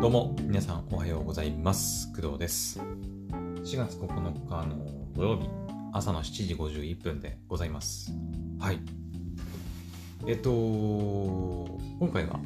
[0.00, 2.10] どうも皆さんおはようございます。
[2.14, 2.80] 工藤です。
[2.80, 4.06] 4月9
[4.48, 5.46] 日の土曜日
[5.92, 8.10] 朝の7時51分でございます。
[8.58, 8.80] はい。
[10.26, 10.50] えっと
[11.98, 12.40] 今回は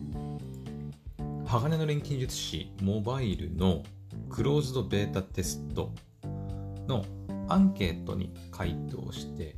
[1.46, 3.84] 鋼の錬金術師モバイルの
[4.30, 5.92] クローズドベータテスト
[6.88, 7.04] の
[7.48, 9.54] アンケートに回答して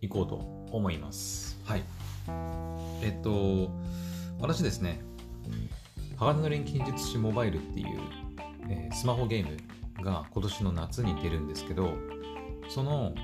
[0.00, 0.36] いこうと
[0.72, 1.60] 思います。
[1.64, 1.82] はい。
[3.02, 3.70] えっと
[4.40, 5.02] 私ですね
[6.20, 7.98] 鋼の錬金術師モバイルっていう、
[8.68, 9.46] えー、スマホゲー
[9.98, 11.94] ムが今年の夏に出るんですけど、
[12.68, 13.14] その、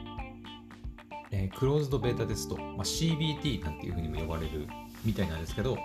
[1.31, 4.67] えー、クローズドベータテスト、まあ、CBT なんていうふうにも呼ばれる
[5.05, 5.77] みたいなんですけど、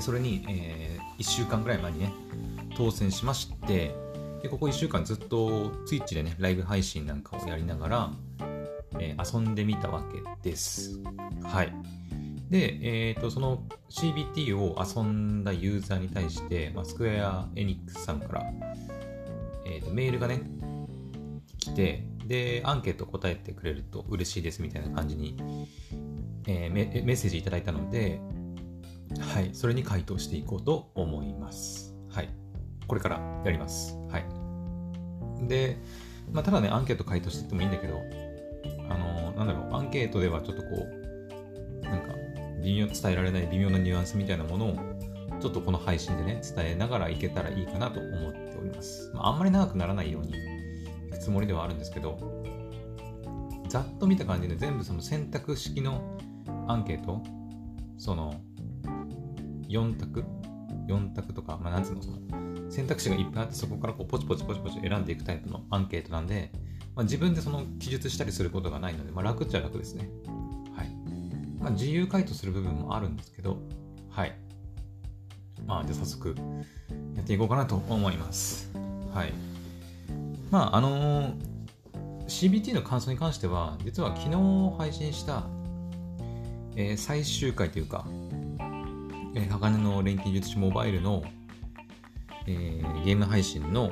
[0.00, 2.12] それに、えー、1週間ぐらい前にね、
[2.76, 3.92] 当選しまして、
[4.42, 8.10] でここ1週間ずっと Twitch でね、ライブ配信なんかをやりながら、
[9.00, 10.04] えー、遊んでみたわ
[10.42, 11.00] けです。
[11.42, 11.72] はい。
[12.50, 12.78] で、
[13.10, 18.42] えーと、その CBT を遊んだユーザーに対して、まあ、スクエア・エニックスさんから、
[19.66, 20.42] えーと、メールがね、
[21.58, 25.36] 来て、で、アンケート答えてくれると嬉しいですみたいな感じに、
[26.46, 28.20] えー、メメッセージいただいたので、
[29.32, 31.94] はい、それに回答していこうと思います。
[32.10, 32.28] はい。
[32.86, 33.96] これからやります。
[34.08, 35.48] はい。
[35.48, 35.78] で、
[36.32, 38.00] まあ、ただね、アンケート回答してってもいいんだけど、
[38.88, 42.15] あのー、なんだろう、アンケートではちょっとこう、なんか、
[42.66, 44.76] 微妙伝えられない微妙なニュアンスみたいなものを
[45.40, 52.18] ちょっとこの配信でね伝えながらいけたらいいかなと思っております、まあ、あんまり長くならないようにいくつもりではあるんですけど
[53.68, 56.18] ざっと見た感じで全部その選択式の
[56.66, 57.22] アンケート
[57.98, 58.40] その
[59.68, 60.24] 4択
[60.88, 62.18] 4択とか、まあ、なんつうのその
[62.70, 66.50] 選択肢がいっぱいあってそこからこうポチポチポチポチ選んでいくタイプのアンケートなんで、
[66.96, 70.08] まあ、自分でその記述したりすることがないので、まあ、楽っちゃ楽ですね。
[71.66, 73.58] まあ、自由回答する部分もあるんですけど、
[74.08, 74.36] はい。
[75.66, 76.36] まあ、じゃあ早速
[77.16, 78.70] やっていこうかなと思います。
[79.12, 79.32] はい。
[80.48, 81.34] まあ、あのー、
[82.28, 85.42] CBT の感想に関しては、実は昨日配信した、
[86.76, 88.06] えー、最終回というか、
[89.34, 91.24] えー、鋼の錬金術師モバイルの、
[92.46, 93.90] えー、ゲーム配信の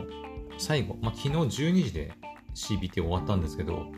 [0.59, 2.13] 最後、まあ、昨日12時で
[2.55, 3.89] CBT 終わったんですけど、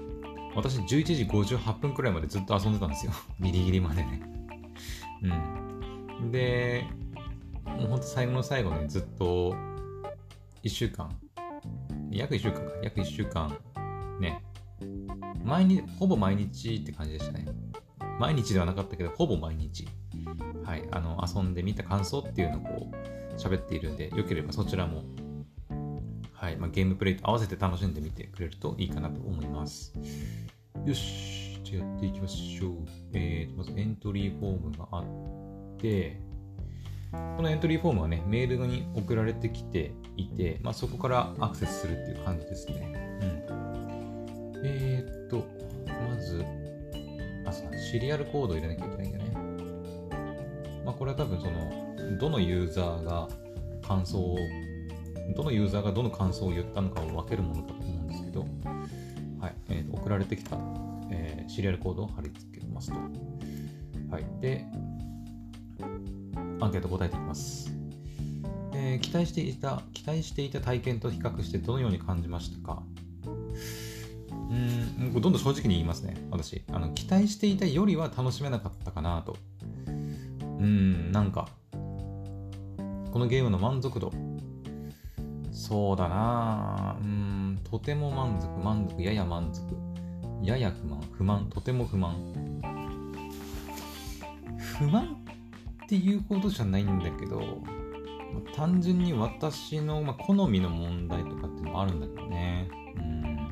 [0.56, 3.12] 私11時58分くらいまでずっと遊んでたんですよ。
[3.40, 4.22] ギリギリまでね。
[6.20, 6.30] うん。
[6.32, 6.86] で、
[7.64, 9.54] もうほんと最後の最後ね、ずっと
[10.62, 11.14] 1週間、
[12.10, 13.56] 約1週間か、約1週間、
[14.18, 14.42] ね、
[15.44, 17.44] 毎日、ほぼ毎日って感じでしたね。
[18.18, 19.86] 毎日ではなかったけど、ほぼ毎日、
[20.64, 25.04] はい、あの、遊んでみた感想っていうのをこう、喋っているんで、よければそちらも、
[26.46, 29.92] はいまあ、ゲームプレイと合わせて楽しんでみてくれるといいかなと思います。
[30.84, 32.72] よし、じゃあやっていきましょう。
[33.14, 35.04] えーと、まずエントリーフォームがあっ
[35.78, 36.20] て、
[37.36, 42.92] このエントリーフォームはね、メールに送られてきていて、まあ、そこからアクセスするっていう感じですね。
[43.48, 44.62] うん。
[44.64, 45.48] えーと、
[46.08, 46.44] まず、
[47.44, 49.24] あ、そうシリアルコードを入れなきゃいけないんだね。
[50.84, 53.26] まあ、これは多分その、どのユーザーが
[53.82, 54.38] 感想を、
[55.34, 58.46] どのユーザーがどの感想を言ったのかを分けるものだと思うんですけど、
[59.40, 60.56] はいえー、送られてきた、
[61.10, 62.96] えー、シリアルコードを貼り付けますと。
[64.10, 64.64] はい、で、
[66.60, 67.70] アンケート答えていきます。
[68.72, 72.82] えー、期待していた、期待していた体験と比較してどのように感じましたか？
[74.48, 76.62] うん、どんどん正直に言いますね、私。
[76.70, 79.36] あの期待していたよりは楽しめなかったかなと。
[80.38, 84.12] うん、なんか、このゲームの満足度。
[85.66, 89.62] そうだなうん、とても満足、満足、やや満足。
[90.40, 92.14] やや不満、不満、とても不満。
[94.78, 95.16] 不満
[95.84, 97.42] っていうほどじゃないんだけど、
[98.54, 102.68] 単純に私の、まあ、好みの問題とかっていうのもあるんだけどね。
[102.94, 103.48] うん。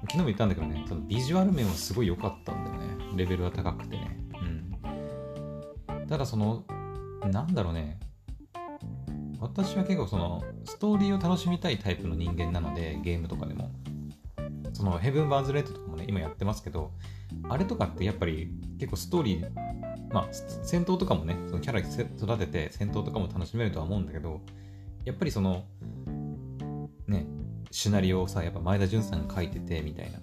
[0.00, 2.96] 昨日も言ったんだけどね、そのビジュアル面はすごい良かったんだよね。
[3.14, 4.18] レベルが高くてね。
[5.88, 6.06] うん。
[6.08, 6.64] ただその、
[7.30, 8.00] なんだろうね。
[9.40, 13.70] 私は結構その、ストーリーを楽しみたいタイプの人間なので、ゲームとかでも。
[14.72, 16.92] そのヘブン・バーズ・レッドとかもね、今やってますけど、
[17.48, 19.50] あれとかってやっぱり結構ストーリー、
[20.12, 24.40] まあ、戦闘とかもね、そのキャラ育てて戦闘とかも楽しめるとは思うんだけど、
[25.04, 25.64] やっぱりその、
[27.06, 27.26] ね、
[27.70, 30.18] シナリオをさ、やっぱ前田純さんが書いてて、みたいな。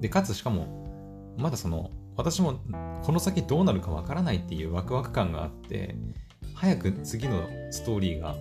[0.00, 2.60] で、かつしかも、まだその、私も
[3.02, 5.96] この先どうなるかわからないっていうワクワク感があって、
[6.62, 8.36] 早く次のストーリーが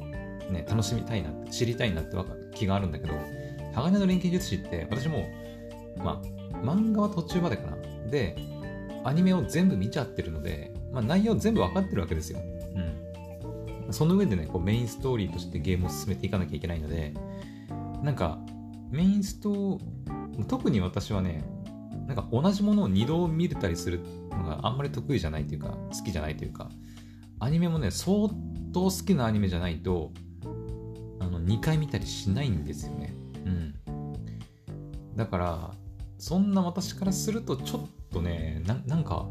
[0.51, 2.15] ね、楽しみたいな、知りたいなって
[2.53, 3.13] 気があるんだけど、
[3.73, 5.27] 鋼の錬金術師って私も、
[5.97, 7.77] まあ、漫画は途中までかな。
[8.11, 8.37] で、
[9.03, 12.37] アニメを全部見ちゃってるので、まあ、内容全部わかってるわけですよ。
[12.75, 13.91] うん。
[13.91, 17.15] その上でね、こうメインストーリーとしてゲームを進めていかなきゃいけないので、
[18.03, 18.37] なんか、
[18.91, 19.79] メインスト
[20.47, 21.43] 特に私はね、
[22.05, 26.69] なんか同じものを2度見れたりするのがあんまり得意じゃないというか、好きじゃないというか、
[27.41, 28.29] アニメもね、相
[28.71, 30.11] 当好きなアニメじゃないと、
[31.19, 33.15] あの、2回見たりしないんですよね。
[33.43, 33.73] うん。
[35.15, 35.71] だから、
[36.19, 39.27] そんな私からするとちょっとね、なんか、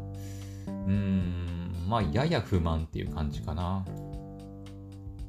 [0.67, 3.85] うーん、まあ、やや不満っていう感じかな。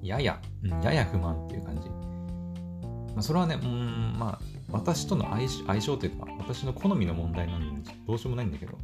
[0.02, 1.88] やや、うん、やや不満っていう感じ。
[1.88, 4.40] まあ、それはね、うん、まあ、
[4.72, 8.76] 私との相相性というか、私の好みの問題なんで、どうしようもないんだけど。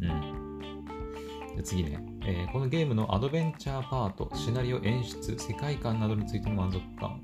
[0.00, 0.43] うん。
[1.62, 7.22] 次ね、えー、このゲームのアドベンチャーパート、シナリオ演出、世界観などについての満足感。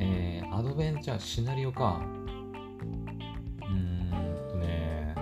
[0.00, 2.00] えー、アドベンチャー、シナリオか。
[2.00, 5.14] うーんとね、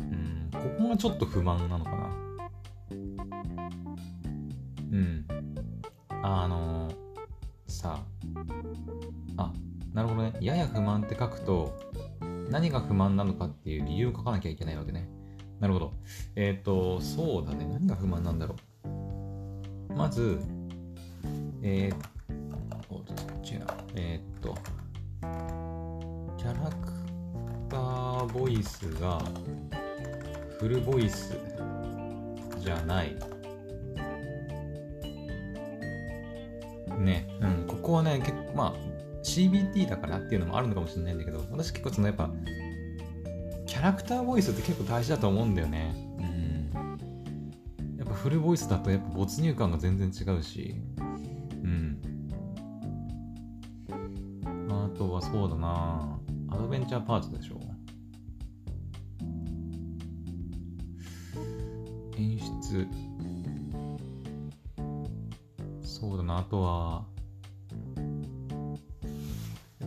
[0.00, 1.96] うん、ここがちょっと不満なのかな。
[4.90, 5.26] うん。
[6.22, 6.94] あのー、
[7.66, 8.02] さ
[9.36, 9.52] あ、
[9.92, 10.32] なるほどね。
[10.40, 11.76] やや不満って書くと、
[12.50, 15.08] 何が不満なのかっていう理由を書かなきゃいけないわけね。
[15.60, 15.92] なるほど。
[16.36, 17.66] えっ、ー、と、そうだね。
[17.66, 19.94] 何が不満なんだろう。
[19.94, 20.38] まず、
[21.62, 22.98] えー、お
[23.44, 23.66] 違う。
[23.96, 24.54] えっ、ー、と、
[26.38, 26.92] キャラク
[27.68, 29.20] ターボイスが
[30.60, 31.36] フルボイス
[32.60, 33.16] じゃない。
[36.98, 38.74] ね、うん、ここはね、結構、まあ、
[39.38, 42.28] CBT だからっていうのもあるのかもしれないんだけど、私結構そのやっぱ、
[43.66, 45.94] キャラクターボイスって結構大事だと思うんだよね。
[46.18, 47.98] うん。
[47.98, 52.00] やっぱフルボイスだとやっぱ没入感が全然違うし、うん。
[54.70, 56.18] あとはそうだな
[56.50, 57.60] アドベンチャーパートでしょ。
[62.16, 62.88] 演出。
[65.80, 67.04] そうだなあとは、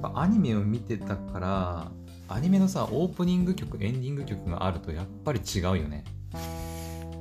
[0.01, 1.91] ぱアニメを見てたから
[2.27, 6.03] アニメのさオープニング曲エンディング曲があるとやっぱり違うよね。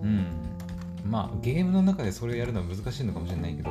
[0.02, 0.26] うん。
[1.04, 3.70] まあゲームの中でそれをやるのは難しいのかもしれないけど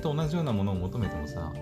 [0.00, 1.52] と同じようなものを求めてもさ、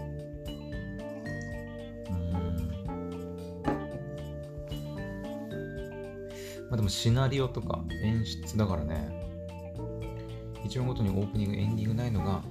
[6.70, 9.08] まあでもシナリオとか演出だからね、
[10.64, 12.42] 一話ごとにオープニング、エンディングないのが、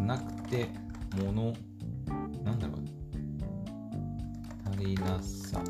[0.00, 0.68] なくて、
[1.22, 1.54] もの、
[2.42, 2.78] なんだろう、
[4.70, 5.60] 足りなさ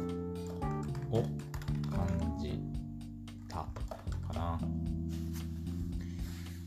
[1.10, 1.22] を
[1.90, 2.58] 感じ
[3.46, 3.68] たか
[4.32, 4.58] な。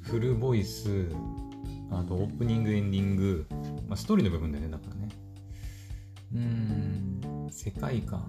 [0.01, 1.09] フルボイス、
[1.91, 3.45] あとオープニング、エンディング、
[3.87, 5.09] まあ、ストーリーの部分だよね、だからね。
[6.33, 6.39] うー
[7.47, 8.27] ん、世界観。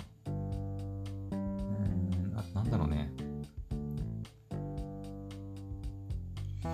[2.54, 3.12] なんだろうね。
[6.64, 6.66] え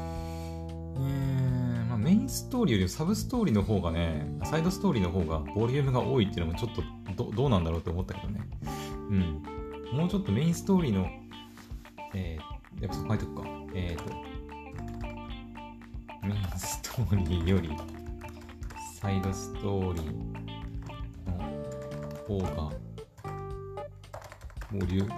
[1.01, 6.83] ー、まあ、メインストーリーよりサブストーリーの方がね、サイドストーリーの方がボリュームが多いっていうのもちょっと
[7.25, 8.41] どどうなんだろうって思ったけどね。
[9.11, 9.43] うん。
[9.93, 11.07] もうちょっとメインストーリーの、
[12.15, 13.49] えー、やっぱそこ書いておくか。
[13.75, 14.34] えっ、ー、と、
[16.25, 17.71] メインストーリーより
[18.99, 20.05] サイドストーリー
[21.27, 21.37] の
[22.27, 22.73] 方が
[24.73, 25.09] ボリュ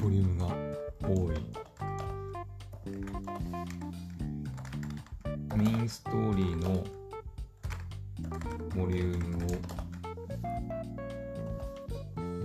[0.00, 0.46] ボリュームが
[1.06, 1.36] 多い。
[5.56, 6.82] メインストーリーの
[8.74, 9.48] ボリュームを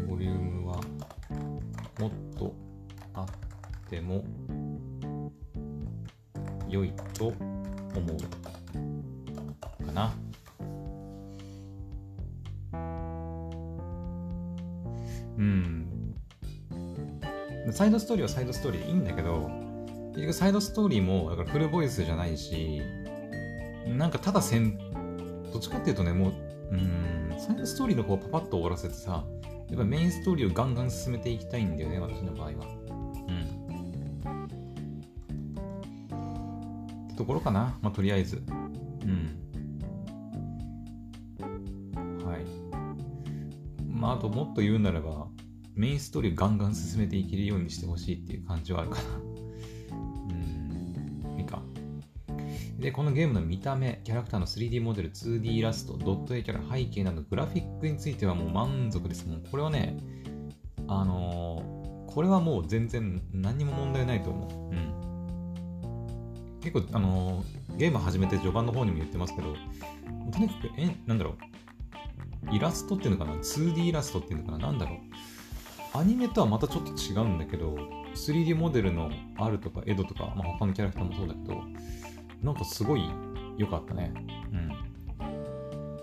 [0.10, 0.82] ボリュームは
[1.98, 2.54] もっと
[3.14, 3.28] あっ
[3.90, 4.24] ても
[15.42, 16.14] うん。
[17.72, 19.50] サイドストーリーはサイドストーリーでいいんだけど、
[20.12, 22.82] 結局サイドストーリーもだからフルボイスじゃないし、
[23.88, 24.78] なんかただ戦
[25.52, 26.34] どっちかっていうとね、もう、
[26.72, 29.26] うん、サイドストーリーの方をパパッと終わらせてさ、
[29.70, 32.54] やっぱメインストーリーをガンガン進めていきたいんだよね、私の場合は。
[33.28, 33.42] うん。
[37.06, 38.44] ってところかな、まあ、とりあえず。
[39.04, 39.38] うん。
[42.26, 42.46] はい。
[43.88, 45.28] まあ、あともっと言うならば、
[45.76, 49.04] メインストーリーをガンガン進めていけるようにしてほしいっていう感じはあるかな。
[50.30, 51.40] うん。
[51.40, 51.62] いいか。
[52.78, 59.28] で、このゲームの見た目、キャラクターの 3D モデル、2D イラスト、ドット絵キャラ、背景などグラフィックについてはもう満足です。
[59.28, 59.98] もうこれはね、
[60.88, 64.76] あのー、これはもう全然何にも問題ないと思う。
[64.76, 66.60] うん。
[66.60, 69.56] 結構、あのー、ゲーム始めて序盤の方にも言ってますけど、
[70.32, 71.38] とにかく、え、なんだろう。
[72.52, 74.68] イラストっていうのかな ?2D イラストっていうのかな？
[74.68, 74.98] なんだろう。
[75.94, 77.76] アニメとはまたちょっと違うんだけど、
[78.16, 81.62] 3D モデルの R とかエドとか、まあ、他のキャラクターもそうだけど、
[82.42, 83.04] なんかすごい
[83.58, 84.14] 良かったね。
[84.52, 84.92] うん。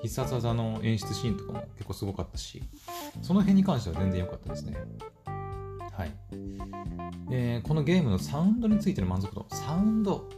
[0.03, 2.63] 必殺技の演出シーンとかも結構すごかったし、
[3.23, 4.77] その辺に関しては全然良かったですね。
[5.93, 6.13] はい。
[7.31, 9.47] えー、このゲームのサウンドについての満足度。
[9.51, 10.29] サウンド。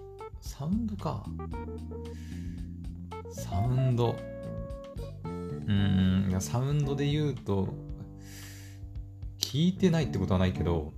[0.41, 1.25] サウンドか。
[3.31, 4.17] サウンド。
[5.25, 7.69] うーん、サウンドで言うと、
[9.51, 10.93] 聞いてないってことはないけど、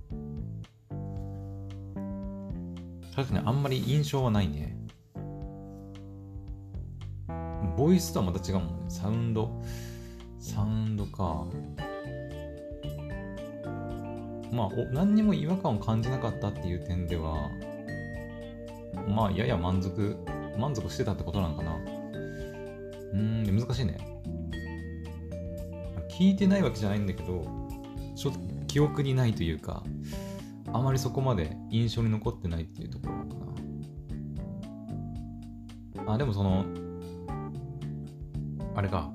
[3.15, 4.77] 確かにあんまり印象はないね。
[7.75, 8.85] ボイスとはまた違うもんね。
[8.89, 9.59] サウンド。
[10.37, 11.47] サウンドか。
[14.51, 17.49] まあ、お何にも違和感を感じなかったっていう点では、
[19.07, 20.15] まあ、やや満足、
[20.59, 21.75] 満足してたってことなのかな。
[23.13, 23.97] うん、難しいね。
[26.11, 27.62] 聞いてないわけじゃないんだけど、
[28.15, 29.83] ちょっと記憶にないというか、
[30.71, 33.35] あまりそこまで印象に残ってないっていうところか
[36.05, 36.13] な。
[36.13, 36.65] あ、でもその、
[38.75, 39.13] あれか、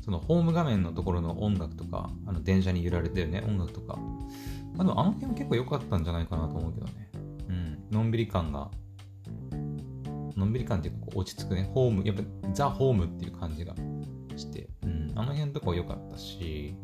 [0.00, 3.98] そのホーム画面のところの音楽とか、あの電車に揺られてるね、音楽とか、
[4.78, 7.10] あのあの辺結構良かったんじゃないかなと思うけどね。
[7.48, 8.70] うん、のんびり感が、
[10.36, 13.74] のんびり感っていうか落ち着くね、ホーム、やっぱザ・ホームっていう感じが
[14.36, 16.74] して、うん、あの辺とか良かったし、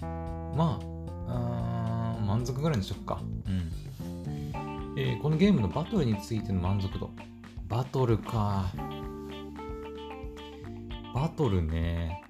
[0.00, 0.78] ま
[1.26, 3.20] あ、あ満足ぐらいにしとくか。
[3.46, 4.98] うん。
[4.98, 7.10] えー、このゲームのバトルについての満足度。
[7.68, 8.66] バトルか。
[11.14, 12.22] バトルね。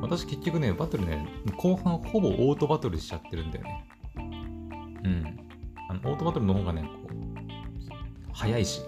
[0.00, 1.26] 私結局ね、バトルね、
[1.56, 3.88] 後半ほぼオートバトルしちゃってるんだよね。
[4.16, 4.20] う
[5.08, 5.38] ん。
[5.88, 8.82] あのオートバトルの方がね、こう、早いし。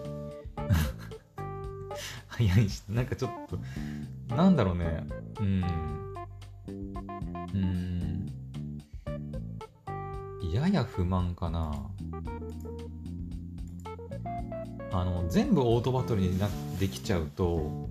[2.29, 3.59] 早いし、なんかちょっと、
[4.35, 5.07] なんだろうね。
[5.41, 6.10] うん。
[7.55, 8.27] うん。
[10.53, 11.91] やや不満かな。
[14.93, 17.89] あの、全部オートバトルになできちゃうと、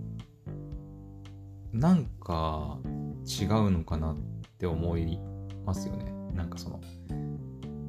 [1.72, 2.78] なんか
[3.26, 4.16] 違うのかなっ
[4.58, 5.20] て思い
[5.66, 6.12] ますよね。
[6.34, 6.82] なんかその、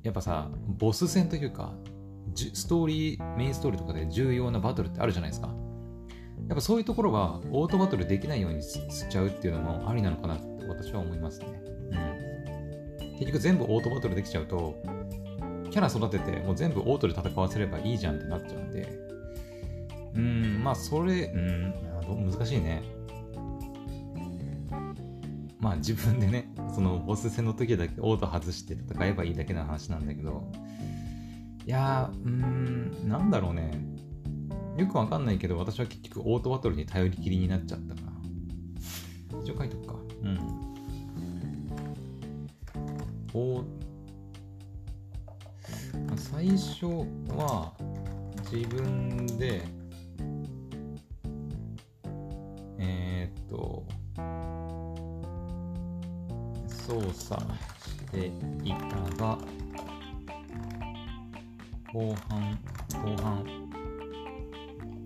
[0.03, 0.49] やっぱさ、
[0.79, 1.73] ボス戦というか、
[2.35, 5.49] ストーリー、メインストーリーとかで重要なバトルってあるじゃないですか。
[6.49, 11.47] やっぱそういうところはオートバトルできないようにしちゃうっていうのもありなのかなっ私は思いますね。
[13.01, 13.19] うん。
[13.19, 14.83] 結局全部オートバトルできちゃうと、
[15.71, 18.99] キャラ育ててもう全部オートで戦わせればいいじゃんってなっちゃうんで、
[20.17, 22.83] うん、まあそれ、うん、難しいね。
[25.61, 30.51] まあ自分でね、そのボス戦の時だけオート外して戦えばいいだけの話なんだけど、
[31.67, 33.71] いやー、うーん、なんだろうね。
[34.77, 38.11] よくわかんないけど、私は結局オートバトルに頼りきりになっちゃったから。
[39.43, 39.87] 一応書いとく
[43.33, 43.63] お
[46.17, 46.87] 最初
[47.29, 47.73] は
[48.51, 49.63] 自分で、
[52.79, 53.85] えー、っと、
[56.67, 58.27] 操作して
[58.65, 59.39] いたが、
[61.93, 62.59] 後半、
[63.05, 63.45] 後半、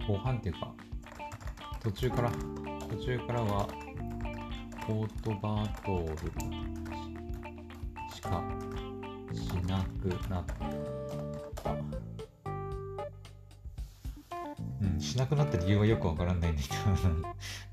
[0.07, 0.73] 後半っていうか、
[1.83, 2.31] 途中から、
[2.88, 3.69] 途中からは、
[4.88, 6.74] オートバートール。
[8.25, 8.43] しか
[9.35, 11.75] しなくなった。
[14.81, 16.75] うん、しなくなった理由はよくわからないんだけど、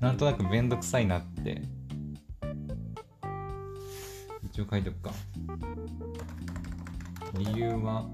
[0.00, 1.62] なんとなくめんどくさいなって
[4.44, 5.12] 一応書いておくか。
[7.38, 8.10] 理由は、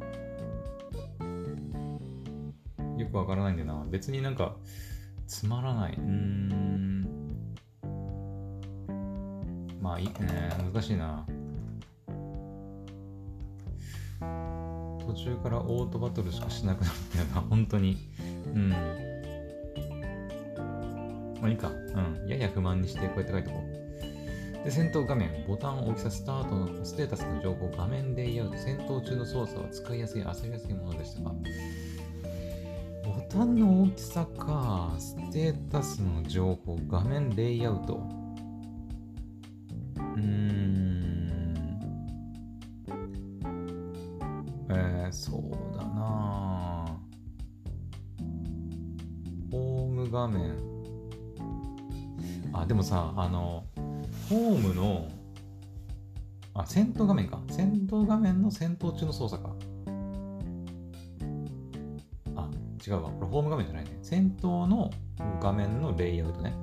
[2.96, 3.84] よくわからないんだよな。
[3.90, 4.54] 別になんか、
[5.26, 5.94] つまらない。
[5.98, 7.56] うん。
[9.80, 10.12] まあいいね。
[10.72, 11.26] 難しいな。
[15.24, 17.40] 中からオートバトルしかしなくなったよな。
[17.42, 17.96] 本当に。
[18.54, 18.70] うん。
[18.70, 18.76] ま
[21.42, 21.68] あいいか。
[21.68, 22.28] うん。
[22.28, 23.62] やや不満にして、こうやって書いておこ
[24.62, 24.64] う。
[24.64, 31.36] で、戦闘画面、ボタン大きさ、スタートのステータスの情報、画面レイアウト、戦闘中の操作は使いやすい、遊びやすいものでしたが、ボ
[33.28, 38.02] タンの大きさか、ステータスの情報、画面レイアウト。
[39.96, 40.87] うーん。
[52.88, 53.64] さ、あの、
[54.30, 55.08] ホームの、
[56.54, 57.38] あ、戦闘画面か。
[57.50, 59.54] 戦闘画面の戦闘中の操作か。
[62.34, 62.48] あ、
[62.86, 63.10] 違うわ。
[63.10, 63.98] これホーム画面じゃないね。
[64.00, 64.90] 戦闘の
[65.38, 66.54] 画面のレイアウトね。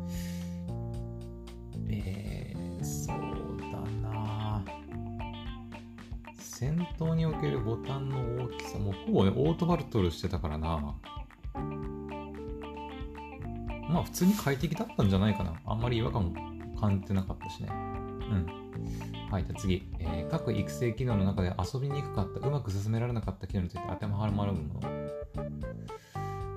[1.89, 4.63] えー、そうだな
[6.39, 10.95] 戦闘におけるボタンの大きさもほぼね、オートバルトルしてたからな
[13.95, 15.53] まあ普通に快適だったんじゃないかな。
[15.65, 17.69] あんまり違和感も感じてなかったしね。
[17.71, 18.45] うん。
[19.31, 24.81] はい、じゃあ次、えー、各育成機能の中で遊びにくかった、うまく進められなかった機能について当てはまるもの。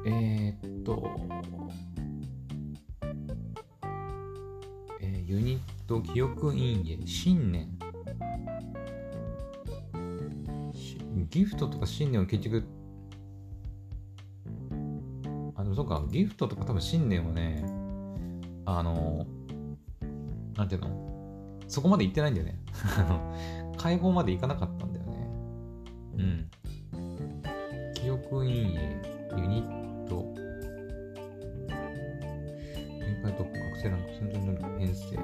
[0.05, 1.09] えー、っと、
[5.01, 7.69] えー、ユニット、記憶陰影、信念。
[11.31, 12.65] ギフトとか信念は結局
[15.89, 17.65] か、ギフトとか多分新年はね、
[18.65, 19.27] あの、
[20.57, 21.61] なんていうの？
[21.69, 22.61] そこまで行ってないんだよね。
[23.77, 25.31] 解放まで行かなかったんだよね。
[26.17, 26.51] うん。
[27.95, 28.73] 記憶陰影、
[29.37, 30.35] ユニット、
[33.01, 35.17] 展開突破、覚醒ランク、戦闘能力、編成、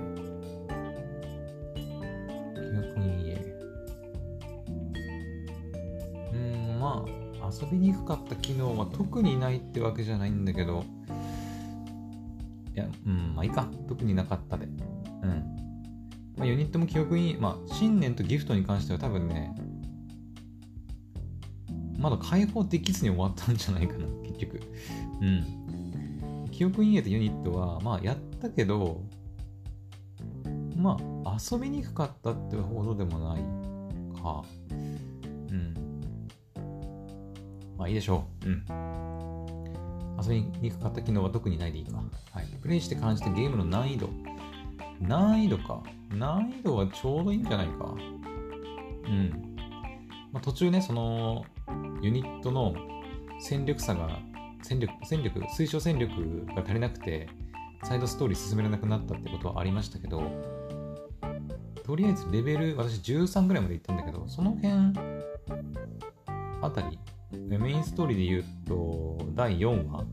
[7.60, 10.84] 遊びにくかった機能は特にないってわけじゃないんだけど、
[12.74, 13.68] いや、うん、まあいいか。
[13.88, 14.66] 特になかったで。
[14.66, 15.54] うん。
[16.36, 19.54] まあ、ユニットも記憶に、まあ、新年とギフトに関しては多分ね、
[21.98, 24.60] まだ解放できずに終わったんじゃないかな、結局。
[25.20, 26.48] うん。
[26.50, 29.00] 記憶陰影とユニットは、まあ、やったけど、
[30.76, 33.42] まあ、遊びにくかったってほどでもない
[34.20, 34.44] か。
[35.50, 35.83] うん。
[37.76, 38.48] まあいいでしょう。
[38.48, 38.64] うん。
[40.22, 41.96] 遊びにくかった機能は特にないでいいか。
[41.96, 42.46] はい。
[42.62, 44.08] プレイして感じたゲームの難易度。
[45.00, 45.82] 難易度か。
[46.10, 47.94] 難易度はちょうどいいんじゃないか。
[49.06, 49.56] うん。
[50.32, 51.44] まあ、途中ね、その、
[52.00, 52.74] ユニットの
[53.40, 54.18] 戦力差が、
[54.62, 57.28] 戦力、戦力、推奨戦力が足りなくて、
[57.82, 60.22] サイドストーリー進められなくなったってことはありましたけど、
[61.84, 64.72] とりあえずレベル、私13ぐらいまで行ったんだけど、その辺
[66.62, 66.98] あたり
[67.48, 70.04] メインストーリーで言うと、第4話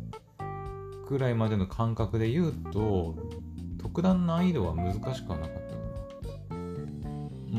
[1.07, 3.15] くらいまでの感覚で言うと、
[3.77, 5.57] 特段難易度は難しくはなかっ
[6.49, 6.59] たな。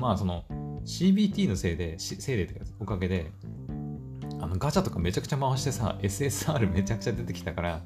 [0.00, 0.44] まあ、その、
[0.84, 3.30] CBT のせいで、せいでというか、おかげで、
[4.40, 7.82] あのガチャとかめちゃくちゃ回してさ、 SSR めちゃくちゃ出てきたから、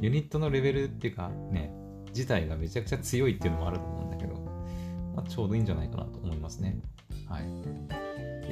[0.00, 1.72] ユニットのレベルっていうか、ね、
[2.08, 4.34] 自体がめちゃくちゃ強いっていうのもあると思うんだけど、
[5.14, 6.80] まあ、ちょうどいいんじゃないかなと思いますね。
[7.30, 7.44] はい。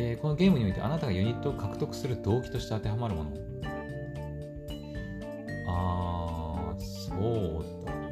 [0.01, 3.31] えー、このゲームにおいてあなたがユニットを獲得する動機として当てはまるもの。
[5.69, 8.09] あー、そうだな。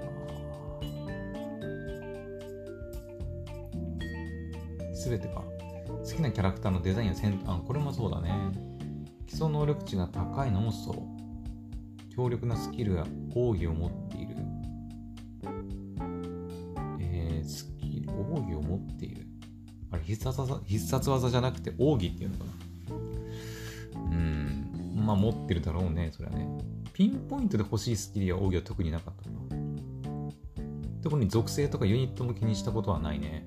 [4.95, 5.45] すべてか。
[6.05, 8.33] 好きなキャラクターのデザインや戦あ、これもそうだね。
[9.27, 10.97] 基礎能力値が高いのもそう。
[12.15, 14.06] 強力なスキルや奥義を持って
[20.17, 22.51] 必殺技、必殺技じゃなくて奥義っていうのかな。
[23.97, 25.03] うん。
[25.07, 26.49] まあ持ってるだろうね、それはね。
[26.93, 29.37] ピンポイントで欲しいスキルや奥義は特になかったな。
[31.03, 33.47] 特に属性とかユニットも気にしたことはないね。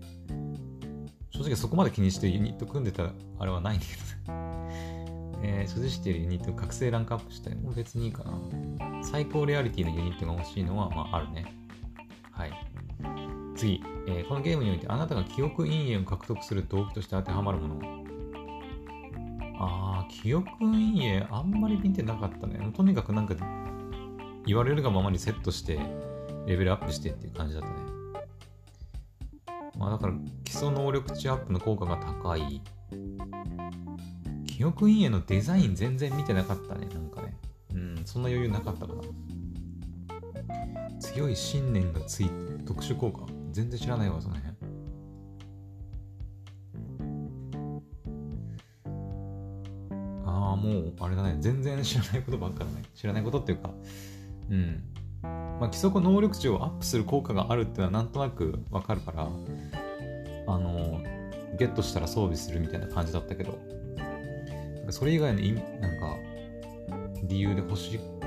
[1.32, 4.34] 正直そこまで気にしてユニット組んでたらあれはないんだけど
[5.42, 9.04] えー、所持しているユニット覚醒ランクアップしてもう別にいいかな。
[9.04, 11.46] 最高レアリティのユニットが欲しいのは、まああるね。
[12.32, 12.52] はい。
[13.56, 17.80] 次、えー、このゲームにおいてあなたが記憶陰影を獲得する動機として当てはまるもの。
[19.60, 22.72] あー、記憶陰影あんまり見てなかったね。
[22.76, 23.36] とにかくなんか
[24.48, 25.80] 言われるがままにセットして
[26.48, 27.76] レベルアップしてっていう感じだったね。
[29.78, 32.62] まあだから基礎能力値アップの効果が高い。
[34.48, 36.88] 記憶陰影のデザイン全然見てなかったね。
[36.88, 37.38] なんかね。
[37.74, 39.02] うん、そんな余裕なかったかな。
[41.00, 44.54] 強い信念がついて特殊効果全然知らないわ、その辺。
[50.26, 51.38] ああ、もう、あれだね。
[51.40, 52.84] 全然知らないことばっかだね。
[52.96, 53.72] 知らないことっていうか、
[54.50, 54.84] うん。
[55.22, 59.28] まあ、基礎能力値をアップする効果があるっていうのはなんとなくわかるから、
[60.48, 61.02] あの、
[61.58, 63.60] ゲットしたら装備するみたいな感じだったけど、
[64.90, 66.16] それ以外の意味、なんか、
[67.24, 68.19] 理由で欲しか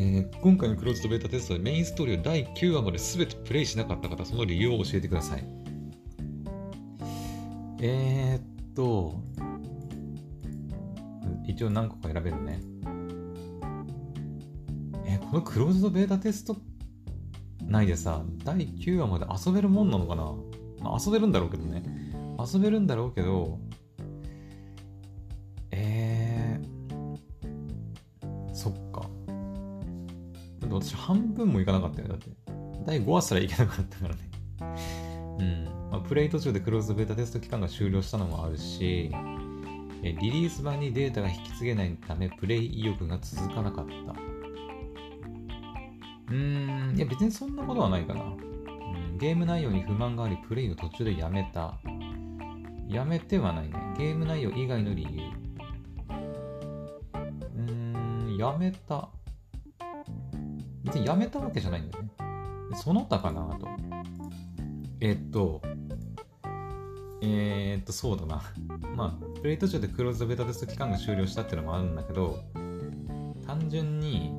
[0.00, 5.44] えー、今回のクローズドベータテストでメインストーリーを第9話まで全てプレイしなかった方、その理由を教えてください。
[7.80, 9.20] えー、っと、
[11.48, 12.60] 一応何個か選べるね。
[15.04, 16.56] え、このクローズドベータテスト
[17.66, 20.32] 内でさ、第9話まで遊べるもんなのかな、
[20.80, 21.82] まあ、遊べるんだろうけどね。
[22.38, 23.58] 遊べるんだろうけど、
[31.08, 32.08] 半分もいかなかったよ。
[32.08, 32.26] だって。
[32.84, 34.30] 第5話すらいけなかったからね。
[35.38, 35.64] うん。
[35.90, 39.10] まあ、プレイ途中でクローズベータテスト期間が終了したのもあるし、
[40.02, 43.92] リリース版にデータが引き継げないため、プレイ意欲が続かなかった。
[46.30, 48.20] うん、いや別にそんなことはないかな。
[48.20, 48.26] う
[49.14, 51.80] ん、ゲーム内容に不満があり、プレイを途中でやめた。
[52.86, 53.94] やめてはないね。
[53.96, 55.22] ゲーム内容以外の理由。
[57.56, 59.08] うん、やめた。
[60.84, 62.10] 別にやめたわけじゃないんだよね。
[62.74, 63.68] その他かなと。
[65.00, 65.62] えっと、
[67.22, 68.42] えー、っと、そうだな。
[68.94, 72.38] まあ、プレイ途中でクローズドベタテスト期間が終了したっていうのもあるんだけど、
[73.46, 74.32] 単純に、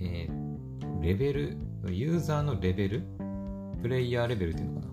[0.00, 1.56] えー、レベル、
[1.88, 3.02] ユーザーのレベル
[3.82, 4.92] プレイヤーレベルっていうのかな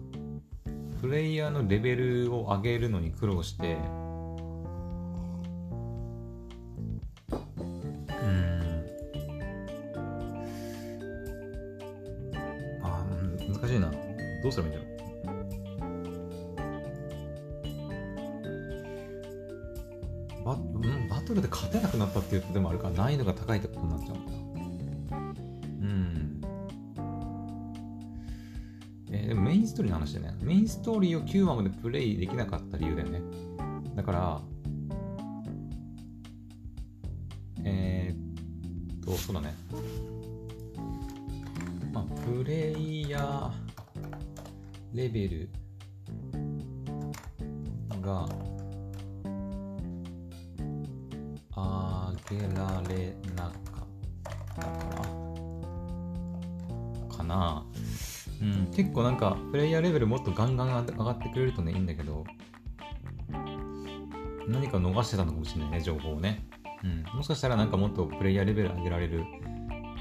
[1.01, 3.77] プレイヤーのレベルを上げるのに苦労して、
[22.39, 24.31] うことでもあるから難易度が高いってことになっちゃうんだ。
[25.81, 26.41] うん。
[29.11, 33.21] えー、でもメインストーリーの話でね、メインストーリーを9話までプレイできなかった理由だよね。
[33.95, 34.41] だから、
[37.63, 39.53] えー、っと、そうだね。
[41.93, 43.51] まあ、プレイヤー
[44.93, 45.49] レベル
[48.01, 48.27] が
[51.55, 51.90] あ、
[52.31, 53.53] けられなかっ
[54.23, 54.67] たか
[57.09, 57.65] らかな。
[58.41, 62.23] うん、結構なんか、プレイヤーレベルもっとガンガン上がってくれるとね、いいんだけど、
[64.47, 66.47] 何か逃してたのかもしれないね、情報をね。
[66.83, 69.23] うん、もしかしたらなんかもっとプレイヤーレベル上げられる、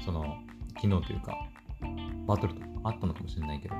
[0.03, 0.37] その、
[0.79, 1.37] 機能というか、
[2.25, 3.75] バトルとかあったのかもしれないけど。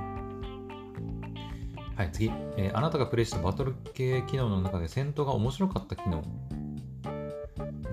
[1.96, 2.30] はい、次。
[2.56, 6.26] えー、あなたがプレイしたバトル系機能の中で戦闘が面白かった機能に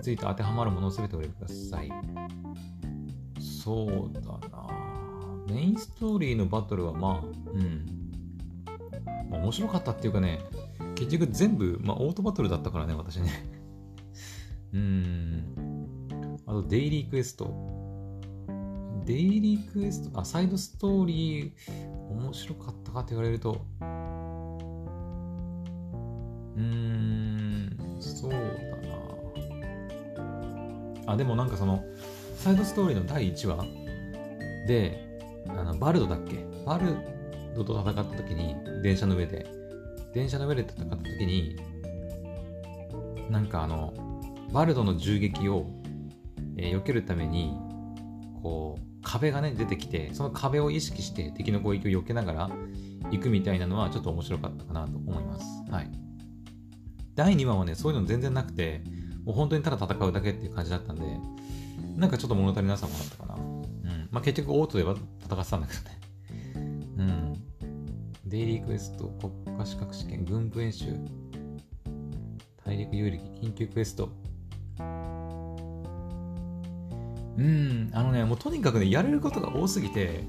[0.10, 1.92] ついて当てはまるものを全てお選びください。
[3.40, 4.68] そうだな
[5.48, 7.86] メインストーリーのバトルはまあ、うん。
[9.30, 10.40] まあ、面白かったっていうかね、
[10.96, 13.30] 結局全部、まあ、オートバトルだったからね、私ね。
[14.74, 16.38] うん。
[16.48, 17.54] あと、デイリークエスト。
[19.06, 21.52] デイリークエスト、あ、サイドストーリー、
[22.10, 23.64] 面白かったかって言われると、
[31.12, 31.84] あ、でもなんかその、
[32.38, 33.66] サイドストーリーの第1話
[34.68, 35.08] で、
[35.48, 36.46] あのバルドだっけ？
[36.66, 36.98] バル
[37.56, 39.46] ドと戦った時に、電車の上で、
[40.14, 41.56] 電車の上で戦った時に、
[43.30, 43.94] なんかあの、
[44.52, 45.66] バルドの銃撃を、
[46.58, 47.56] えー、避けるために、
[48.42, 52.50] こう、壁がね、出てきて、その壁を意識して敵の攻撃を避けながら
[53.12, 55.46] 行くみたいなのはちょっと面白かったかなと思います。
[55.72, 55.92] はい。
[57.16, 58.82] 第2話はね、そういうの全然なくて、
[59.30, 61.04] もう本当にただ戦うだけっていう感じだったんで、
[61.96, 63.36] なんかちょっと物足りなさもあったかな。
[63.36, 64.10] うん。
[64.10, 66.00] まあ結局オートでは戦ってたんだけどね。
[66.98, 67.34] うん。
[68.26, 69.06] デイリークエスト、
[69.46, 70.96] 国家資格試験、軍部演習、
[72.66, 74.10] 大陸有力、緊急クエスト。
[77.38, 80.24] うん、あのね、もうとにかくね、やれることが多すぎて、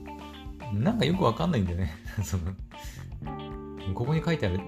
[0.75, 1.95] なんかよくわかんないんだよね。
[2.23, 2.53] その、
[3.95, 4.61] ここに書いてある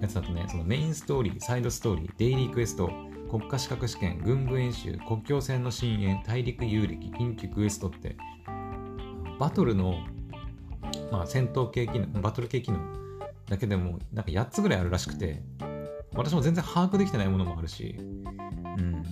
[0.00, 2.90] やつだとね、そのメインストーリー、サイドストーリー、デイリークエスト、
[3.34, 8.16] 国家資格試験、軍部演習、国境線の深淵、大陸遊歴、緊急クエストって、
[9.40, 9.96] バトルの、
[11.10, 12.78] まあ、戦闘系機能、バトル系機能
[13.48, 15.42] だけでも、なんか8つぐらいあるらしくて、
[16.14, 19.02] 私も全然把握できてないものもあるし、うん、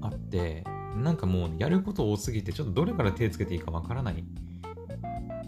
[0.00, 0.64] あって、
[0.96, 4.24] なんかもうやること多すぎて、ちょっとどれから手をつけていいかわからない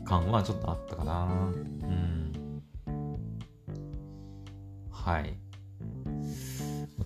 [0.05, 1.53] 感はちょっとあったかな。
[1.53, 2.63] うん。
[4.93, 5.44] はい。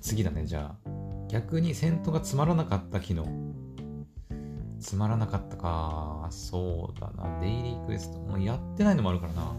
[0.09, 0.91] 次だね、じゃあ。
[1.29, 3.27] 逆に戦闘がつまらなかった機能。
[4.81, 6.27] つまらなかったか。
[6.31, 7.39] そうだな。
[7.41, 8.19] デイリークエスト。
[8.21, 9.55] もうやってないのもあるからな。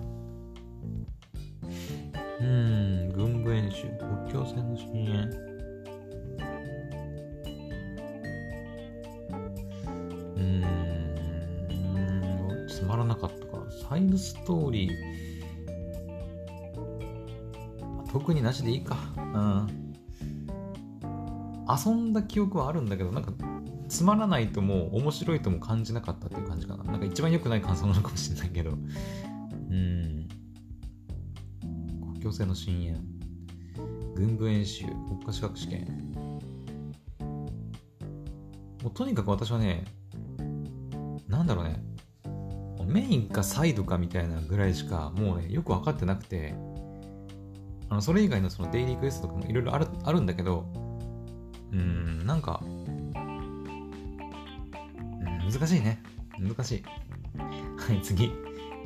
[2.40, 5.12] うん、軍部演習、国境線の深淵。
[10.36, 10.66] うん、
[12.68, 13.64] つまらなかったか。
[13.88, 14.92] サイドストーリー、
[18.12, 18.98] 特になしでいいか。
[19.16, 19.89] うん。
[21.70, 23.32] 遊んだ記憶はあるんだけど、なんか、
[23.88, 26.84] つまらないとも面白いとも感じなかったっていう感じかな。
[26.84, 28.72] なんか一番良くない感想なのかもしれないけど。
[29.70, 30.28] うん。
[32.14, 33.20] 国境線の深淵。
[34.16, 36.10] 軍部演習、国家資格試験。
[38.84, 39.86] もうとにかく私はね、
[41.28, 41.84] なんだろうね、
[42.86, 46.54] メインかサイドかみたいなぐらいしかもうね、よく分かってなくて、
[47.90, 50.66] あのそれ以外のそのデイリークエストとかもいろいろあるあるんだけど、
[51.72, 53.14] うん、なんか、うん、
[55.52, 56.02] 難しいね。
[56.40, 56.84] 難しい。
[57.78, 58.32] はい、次。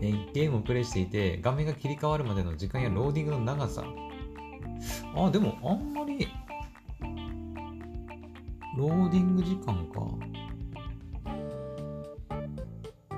[0.02, 3.86] えゲームをプレイしていて、画面が切り替わるまでの時間やローディングの長さ。
[5.16, 6.28] あ、でも、あんまり、
[8.78, 10.02] ローディング時間か。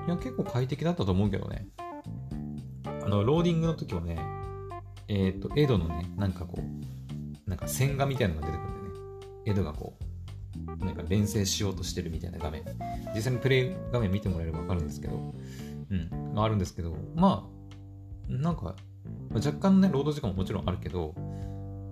[0.06, 1.67] いや、結構快適だったと思うけどね。
[2.86, 4.19] あの、ローディングの時はね、
[5.08, 8.75] えっ、ー、と、エドのね、なんかこう、なんか線画みたいなのが出てくる、
[9.46, 12.64] エドがこう、なんか錬成しようとしてるみたいな画面。
[13.14, 15.34] 実際にプレイ画面見てもらえればわかるんですけど、
[15.90, 17.48] うん、あるんですけど、ま
[18.30, 18.76] あ、なんか、
[19.34, 21.14] 若干ね、労働時間ももちろんあるけど、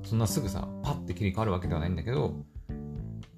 [0.03, 2.43] そんなすぐさ、パッて切り替わるわけではないんだけど、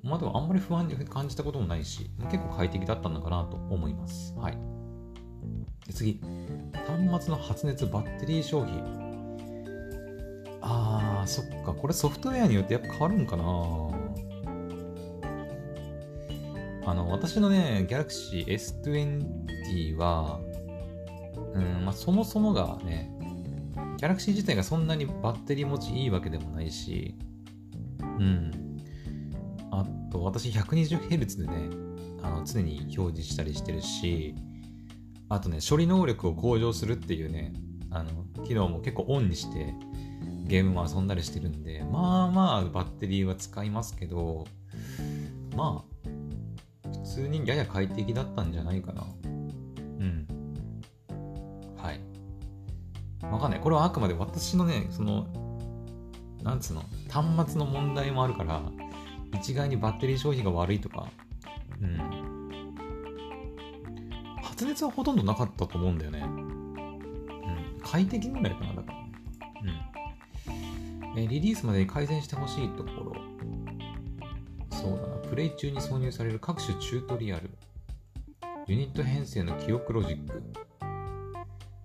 [0.04, 4.36] まあでもあんまり不安に感じたこともないし、結構快適だったのかなと思います。
[4.36, 4.58] はい。
[5.92, 6.22] 次、
[6.74, 8.76] 端末の発熱バッテリー消費。
[10.62, 11.74] あー、そっか。
[11.74, 13.44] これソフトウェアによってやっぱ変わるんかな
[16.86, 20.40] あの、私のね、Galaxy S20 は、
[21.54, 23.12] うん、まあそもそもがね、
[23.98, 27.16] Galaxy 自体がそんなにバッテリー持ちいいわけでもないし、
[28.02, 28.52] うん。
[29.72, 31.70] あと、私 120Hz でね、
[32.22, 34.36] あの常に表示したりしてるし、
[35.30, 37.54] あとね、処理能力を向上するっていうね、
[37.90, 39.74] あの、機能も結構オンにして、
[40.44, 44.46] ゲームも遊んだりしてるんで、まあまあバッテリーは使いますけど、
[45.56, 45.95] まあ、
[47.16, 49.06] 通にやや快適だったんじゃないかな。
[49.24, 50.28] うん。
[51.78, 52.02] はい。
[53.24, 53.62] わかんない。
[53.62, 55.26] これはあくまで私のね、その、
[56.44, 58.62] なんつうの、端末の問題もあるから、
[59.34, 61.08] 一概にバッテリー消費が悪いとか、
[61.82, 62.50] うん。
[64.44, 66.20] 発熱はほとんどなかったと思うんだよね。
[66.20, 67.80] うん。
[67.82, 68.98] 快適ぐらいかな、だから。
[70.52, 71.20] うん。
[71.20, 73.35] えリリースまでに改善してほしいところ。
[75.36, 77.50] プレイ中に挿入される各種チュートリアル。
[78.68, 80.42] ユニット編成の記憶ロジック。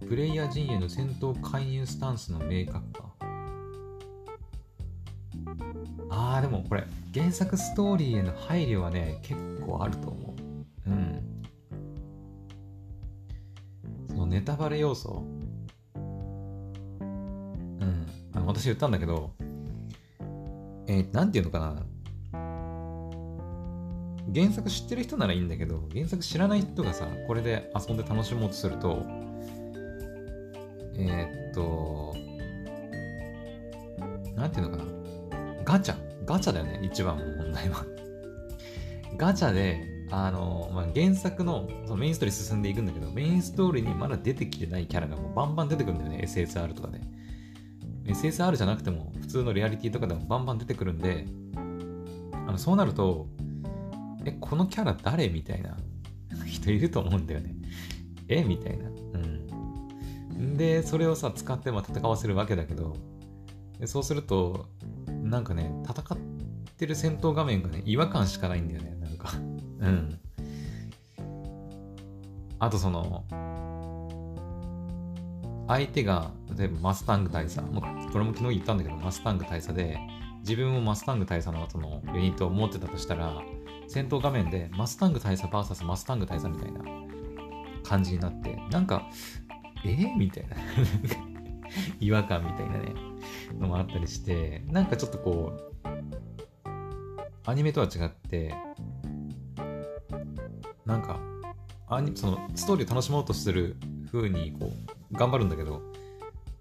[0.09, 3.11] プレイヤー陣営の戦闘介入スタンスの明確化。
[6.11, 10.37] あー、でもこれ、原作ストーリーへの配慮はね、結構あると思
[10.87, 10.89] う。
[10.89, 11.43] うん
[14.11, 14.27] その。
[14.27, 15.25] ネタバレ要素
[15.97, 18.07] うん。
[18.33, 19.33] あの、私言ったんだけど、
[20.87, 21.90] えー、なんていうのかな。
[24.35, 29.03] 原作知ってる人ならいいんだけど、原作知らない人がさ、これで遊んで楽しもうとすると、
[30.97, 32.15] えー、っと、
[34.37, 34.85] なんていうのかな。
[35.65, 35.97] ガチャ。
[36.25, 37.85] ガチャだよね、一番問題は。
[39.17, 47.01] ガチャであの、まあ、原作のそのメインストーリー進んでいくんだけど、メインストーリーにまだ出てきてないキャラがもうバンバン出てくるんだよね、SSR とかで。
[48.07, 51.27] SSR じゃなくても、普通のリアリティとかでもバンバン出てくるんで、
[52.47, 53.29] あのそうなると、
[54.25, 55.29] え、このキャラ誰？
[55.29, 55.77] みたいな
[56.47, 57.55] 人いると思うんだよね。
[58.29, 58.45] え？
[58.45, 58.89] みたいな。
[58.89, 60.57] うん。
[60.57, 62.97] で、それをさ、使ってま戦わせるわけだけど、
[63.87, 64.67] そうすると、
[65.23, 66.19] なんかね、戦っ
[66.77, 69.31] てる戦闘画面がね、違和感しかないんだよね、なんか
[69.81, 70.19] うん。
[72.59, 73.25] あとその、
[75.67, 79.99] 相手が、例えばマスタング大佐、もうこれも昨日言ったんだけど、マスタング大佐で、
[80.41, 83.43] 自分もマスタング大佐のそのユニットを持ってたとしたら、
[83.91, 86.81] 戦闘画面でマスタング大佐 VS マスタング大佐みたいな
[87.83, 89.11] 感じになって、なんか、
[89.85, 90.57] えー、みたいな。
[91.99, 92.95] 違和感みたいなね、
[93.59, 95.53] のもあったりして、なんかちょっとこ
[95.85, 95.89] う、
[97.45, 98.55] アニメとは違って、
[100.87, 101.19] なんか
[101.89, 103.77] アニそのストーリーを楽しもうとする
[104.13, 104.73] 風にこ
[105.13, 105.83] う頑張るんだけど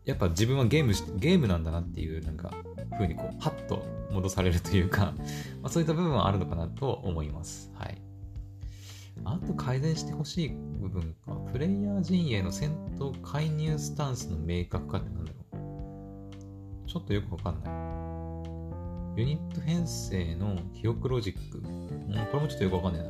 [0.05, 2.51] やっぱ自分はゲームゲームなんだなっていうなんか
[2.99, 5.13] 風にこう、ハッと戻されるというか、
[5.63, 7.71] まあ、そういった部分はあるのかなと思います。
[7.75, 8.01] はい。
[9.25, 11.33] あと改善してほしい部分か。
[11.51, 15.37] プレイヤー陣営の戦闘介入スタンスの明確化ってなんだろ
[16.85, 16.87] う。
[16.87, 17.69] ちょっとよくわかんな
[19.15, 19.19] い。
[19.19, 21.57] ユニット編成の記憶ロジック。
[21.57, 23.09] うん、これもちょっとよくわかんないな。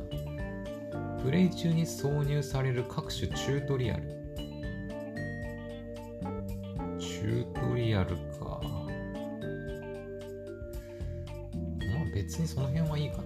[1.22, 4.02] プレイ中に挿入される各種チュートリアル。
[6.98, 8.29] チュートリアル
[12.30, 13.22] 別にその辺はいいかな。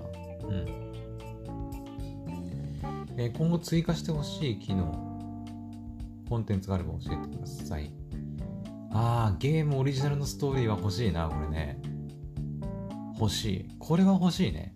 [0.49, 0.67] うん。
[3.19, 4.93] えー、今後追加してほしい機能、
[6.27, 7.93] コンテンツがあれば教えてください。
[8.93, 11.83] ああ、ゲームオリジナルのストーリーは欲しいな、これね。
[13.21, 13.69] 欲しい。
[13.79, 14.73] これは欲しいね。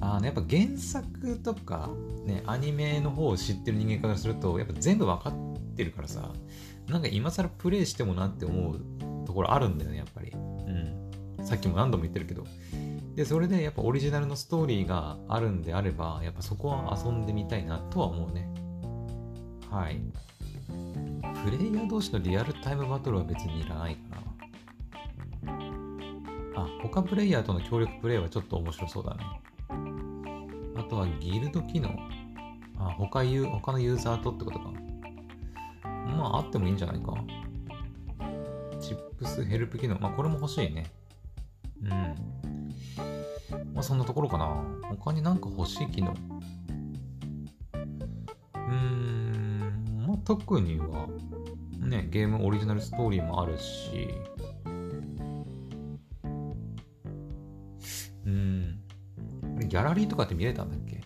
[0.00, 1.90] あの、やっぱ原作とか、
[2.24, 5.34] ね、アニメの方を知ってる人間からすると、やっぱ全部わかっ
[5.76, 6.32] てるからさ、
[6.88, 8.80] なんか今更プレイしてもなって思う
[9.24, 10.32] ところあるんだよね、やっぱり。
[10.32, 11.44] うん。
[11.46, 12.44] さっきも何度も言ってるけど、
[13.16, 18.46] で、それでやっぱオリジナルのストーリーがあるんであれば、やっぱそこは遊んでみたいなとは思うね。
[19.70, 19.98] はい。
[21.42, 24.16] プレイヤー同士のリアルタイムバトルは別にいらないか
[25.46, 25.52] な。
[26.56, 29.24] あ、他プレイヤーとの協力プレイはちょっと面白そうだね。
[30.76, 31.88] あとはギルド機能。
[32.78, 34.72] あ、他ユ他のユーザーとってことか。
[35.84, 37.14] まあ、あってもいいんじゃないか。
[38.78, 39.98] チップスヘルプ機能。
[39.98, 40.84] まあ、これも欲しいね。
[41.82, 42.35] うん。
[43.76, 44.64] まあそんなところかな。
[44.88, 46.14] 他になんか欲しい機能。
[48.54, 51.06] うーん、まあ特には、
[51.78, 54.08] ね、ゲームオリジナルストーリーもあるし、
[58.24, 58.80] うん、
[59.68, 61.02] ギャラリーとかって見れたんだっけ？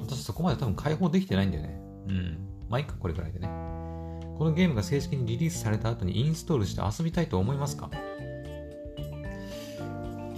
[0.00, 1.78] 私そこまで多分開放できてないんだよね。
[2.08, 2.38] うん。
[2.70, 3.48] まあいいか、これくらいでね。
[4.38, 7.90] このゲームが正式にリリースされた後にインストールして遊びたいと思いますか？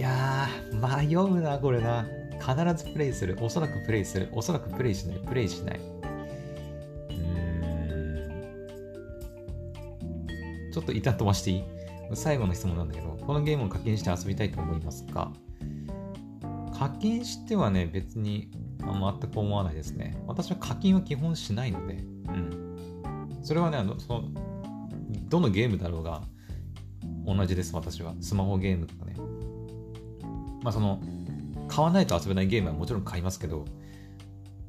[0.05, 2.07] や、迷うな、これな。
[2.39, 3.39] 必ずプレイする。
[3.41, 4.29] おそらくプレイする。
[4.33, 5.19] おそらくプレイしない。
[5.19, 5.81] プレイしない。
[5.81, 7.19] うー
[10.69, 10.73] ん。
[10.73, 11.65] ちょっと一旦飛ばしていい？
[12.13, 15.33] 最後の質問なんだけど、このゲームを課金して遊びたいと思いますか？
[16.79, 20.23] 課金してはね、別に全く思わないですね。
[20.27, 21.97] 私は課金は基本しないので、う
[22.33, 23.43] ん。
[23.43, 24.25] それはね、あの、その、
[25.29, 26.21] どのゲームだろうが
[27.25, 28.15] 同じです、私は。
[28.21, 29.14] スマホゲームとかね。
[30.65, 30.99] まあその、
[31.69, 33.67] 買わないと遊べないゲームはもちろん買いますけど、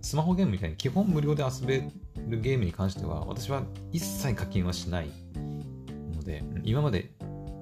[0.01, 1.89] スマホゲームみたいに基本無料で遊べ
[2.27, 5.07] るゲームに関しては、私は一切課金はしない
[6.13, 7.11] ので、今まで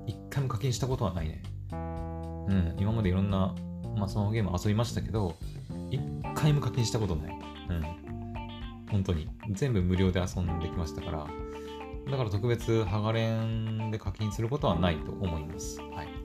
[0.07, 1.43] 一回も課金したことはないね。
[1.71, 3.53] うん、今までいろんな、
[3.95, 5.35] まあ、スマホゲーム遊びましたけど、
[5.91, 6.01] 一
[6.33, 7.39] 回も課金したことない。
[7.69, 7.81] うん。
[8.89, 9.29] 本当に。
[9.51, 11.27] 全部無料で遊んできましたから、
[12.09, 15.79] だから特別、ハガレンで課金することはないと思います。
[15.79, 16.22] はい。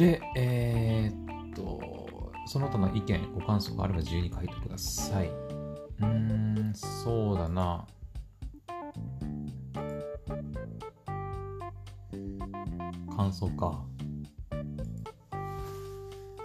[0.00, 5.26] で、えー、っと、その他の意見、ご感想があれば自由に書いてください。
[5.28, 6.06] うー
[6.70, 7.86] ん、そうだな。
[13.14, 13.84] 感想か。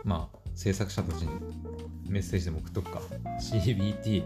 [0.03, 1.29] まあ、制作者たちに
[2.09, 2.99] メッセージでも送っとくか。
[3.39, 4.25] CBT、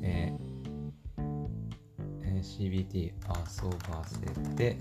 [0.00, 1.22] えー
[2.22, 3.12] えー、CBT 遊
[3.90, 4.18] ばせ
[4.56, 4.78] て、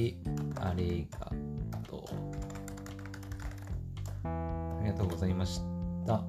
[0.00, 2.00] ただきありがとう。
[4.24, 5.60] ありがとうございまし
[6.06, 6.22] た。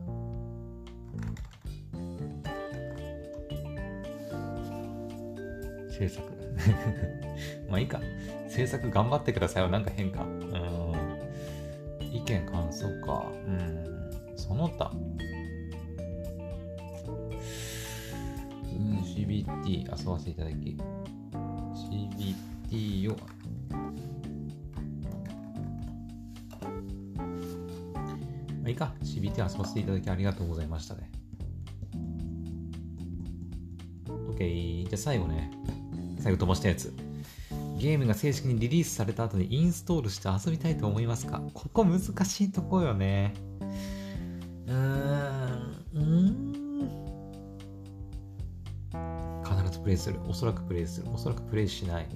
[5.90, 6.22] 制作。
[7.70, 8.02] まあいいか。
[8.50, 10.24] 制作頑張ってくださいはなんか変か。
[10.24, 10.26] う
[12.04, 12.14] ん。
[12.14, 13.24] 意見感想か。
[13.48, 14.36] うん。
[14.36, 14.92] その他。
[18.74, 20.78] うん、CBT 遊ばせていただき。
[21.76, 22.36] CBT
[22.72, 23.41] い
[29.22, 29.46] いいか。
[29.46, 31.12] CBT 遊ばせていただきありがとうございましたね。
[34.08, 34.84] OK。
[34.84, 35.52] じゃあ最後ね。
[36.20, 36.94] 最後飛ばしたやつ。
[37.78, 41.42] ゲームが正式にリリースされた後にインストールして遊びたいと思いますか？
[41.54, 43.34] ここ難しいとこよね。
[44.68, 45.76] うーん。
[45.94, 46.52] うん
[49.44, 50.20] 必ずプレイする。
[50.28, 51.08] おそらくプレイする。
[51.12, 52.08] おそらくプレイしない。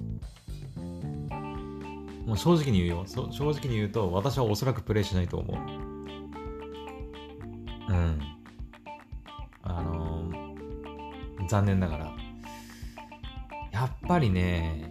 [2.26, 3.04] もう正直に言うよ。
[3.06, 5.56] 正直に言うと、私はおそらくプレイしないと思う。
[7.96, 8.20] うん。
[9.62, 12.16] あのー、残念ながら。
[13.72, 14.90] やっぱりね、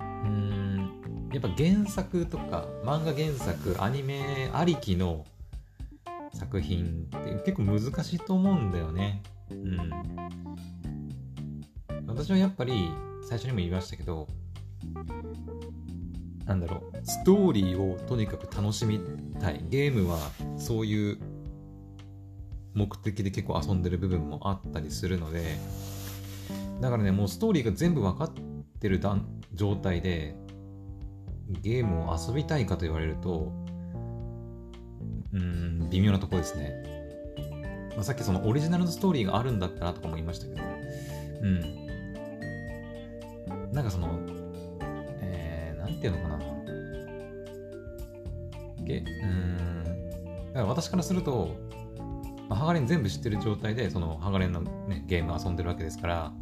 [0.00, 5.26] うん、やっぱ原作とか、漫画原作、アニメありきの
[6.32, 9.22] 作品って結構難しいと思うんだよね。
[9.50, 9.90] うん。
[12.14, 12.90] 私はやっぱり
[13.28, 14.28] 最初にも言いましたけど
[16.46, 19.00] なんだろうストーリーをとにかく楽しみ
[19.40, 20.18] たいゲームは
[20.56, 21.18] そういう
[22.74, 25.56] 目的で結構遊んでる部分もあったりするので
[26.80, 28.32] だからねもうストーリーが全部分かっ
[28.80, 29.00] てる
[29.54, 30.34] 状態で
[31.62, 33.52] ゲームを遊びたいかと言われると
[35.32, 40.62] うん微妙なとこですね、まあ、さっきそのオリジナルのストーリーがあるんだったらとかも言いましたけど
[41.44, 41.84] うん。
[43.72, 44.18] なんかその
[45.20, 46.38] えー、なんていうのかな。
[48.82, 49.84] ゲうん。
[49.84, 51.54] だから私からすると、
[52.48, 56.32] まあ、ハガレン全部知ってる状態でそのハガレンの、ね、ゲーム遊んでるわけですから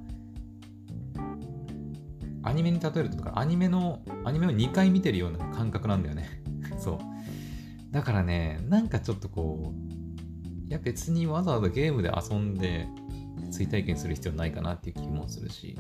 [2.45, 6.43] アニメに例えるとかアニメのアニメを2回見てるような感覚なんだよね。
[6.79, 6.99] そう。
[7.93, 12.89] だからねなんかちょっとこういや別にわざわざゲームで遊んで
[13.51, 15.79] 追体験する必要ないかなっていう気もするし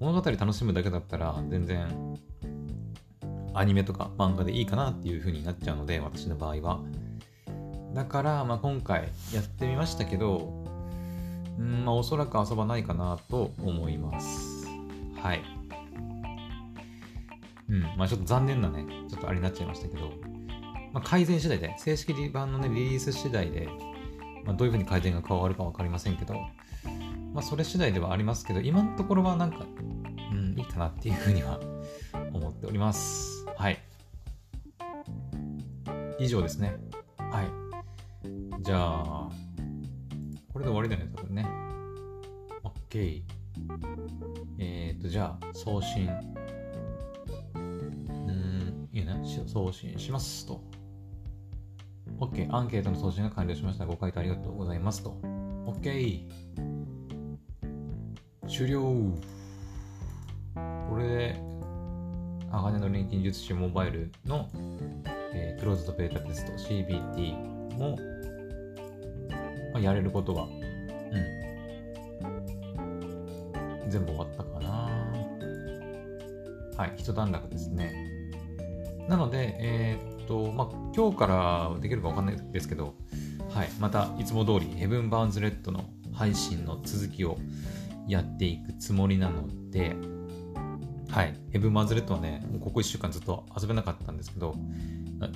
[0.00, 2.18] 物語楽しむだけだったら全然
[3.54, 6.80] アニメとか漫画でいいかなっていう風になっちゃうので私の場合は。
[7.94, 10.64] だから、まあ、今回やってみましたけど
[11.58, 14.66] うんまあおそらく遊ばないかなと思います
[15.20, 15.42] はい
[17.70, 20.12] うんまあちょっと残念なねちょっとあれになっちゃいましたけど、
[20.92, 23.68] まあ、改善次第で正式版のねリリース次第で、
[24.44, 26.34] まあ、どういう風に改善が変わるか分かりませんけど
[27.32, 29.64] まあそれ次第ではありますけど今のところはなんか
[30.32, 31.60] うんいいかなっていう風には
[32.32, 33.78] 思っておりますはい。
[36.18, 36.76] 以上ですね。
[37.18, 37.63] はい。
[38.64, 39.28] じゃあ、
[40.50, 41.46] これで終わりだよね、多分ね。
[42.90, 43.22] OK。
[44.58, 46.08] えっ、ー、と、じゃあ、送信。
[47.54, 49.20] うん、いいね。
[49.46, 50.64] 送信しますと。
[52.18, 52.50] OK。
[52.54, 53.84] アンケートの送信が完了しました。
[53.84, 55.14] ご回答ありがとうございますと。
[55.66, 56.26] OK。
[58.48, 58.80] 終了。
[60.88, 61.40] これで、
[62.50, 64.48] 鋼の錬金術師モバイルの、
[65.34, 68.13] えー、クローズドベータテスト CBT も、
[69.74, 70.46] まあ、やれることは、う
[73.86, 74.68] ん、全部終わったかな。
[76.76, 77.92] はい、一段落ですね。
[79.08, 82.94] なので、えー、っと、まあ、今日からできるかわかんないですけど、
[83.50, 87.36] はい、またいつも通り、ヘブン・バーンズ・レッドの配信の続きを
[88.06, 89.96] やっていくつもりなので、
[91.10, 91.34] はい。
[91.50, 94.54] ヘブン・マズレットはね、もうここ1週間ずっと遊べなかったんですけど、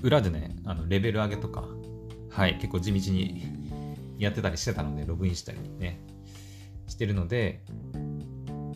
[0.03, 1.65] 裏でね、あのレベル上げとか、
[2.31, 3.58] はい、結構地道に
[4.19, 6.01] やってたりしてたので、ログインしたりね、
[6.87, 7.63] してるので、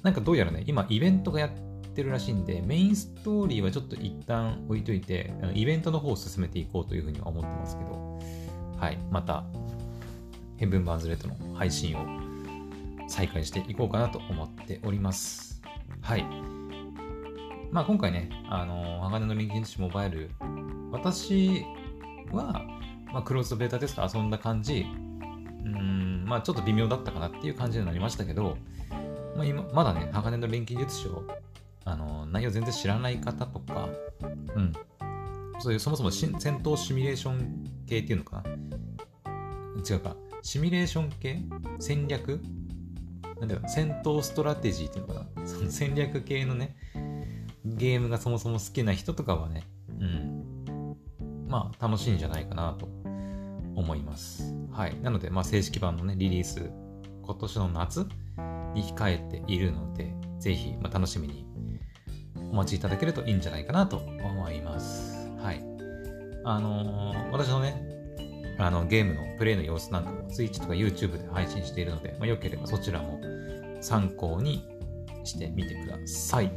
[0.02, 1.50] なんかどうやらね、今イベントがやっ
[1.94, 8.20] てるらしいんで、メインストーリーはちょっと一旦置いといて、イベントの方を進めていこうというふうには思ってますけど、
[8.78, 9.44] はい、また、
[10.56, 12.06] ヘブン・バーンズレットの配信を
[13.08, 15.60] 再開していこうかなと思っております。
[16.00, 16.24] はい。
[17.70, 20.30] まあ、今回ね、あの、鋼の錬金術師モバイル、
[20.90, 21.64] 私
[22.30, 22.64] は、
[23.12, 24.86] まあ、クローズベータテスト遊んだ感じ、
[25.64, 28.56] うん、まあ、ちょっと微妙だったかなっていう感じになりましたけど、
[29.36, 31.24] まあ、今、まだね、鋼の錬金術師を、
[31.84, 33.88] あの、内容全然知らない方とか、
[34.54, 34.72] うん、
[35.58, 38.50] そういうそもそも戦闘シミュレーション系っていうのかな。
[39.88, 41.40] 違うか、シミュレーション系？
[41.80, 42.40] 戦略？
[43.40, 45.46] なんだろう、戦闘ストラテジーっていうのかな。
[45.46, 46.76] その戦略系のね、
[47.64, 50.96] ゲームがそもそも好きな人とかはね、うん、
[51.48, 52.86] まあ楽しいんじゃないかなと
[53.74, 54.54] 思います。
[54.72, 55.00] はい。
[55.00, 56.70] なので、まあ正式版のね、リリース、
[57.22, 58.06] 今年の夏
[58.74, 61.46] に控えているので、ぜひ、まあ、楽しみに
[62.50, 65.28] お待ちいただけるといいんじゃないかなと思います。
[65.38, 65.64] はい。
[66.44, 67.88] あのー、私のね、
[68.58, 73.20] あのゲームのプレイの様子なんかも Twitch とか YouTube で配信しているので、まあ、よければそちらも
[73.80, 74.68] 参考に
[75.24, 76.52] してみてください。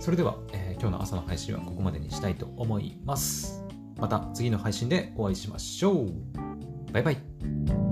[0.00, 3.64] それでは、えー、今日の朝の配信はここまでにしたいと思います。
[3.98, 6.53] また次の配信でお会いしましょう。
[6.94, 7.83] バイバイ。